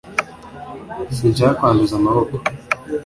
sinshaka 1.15 1.53
kwanduza 1.59 1.93
amaboko 2.01 2.35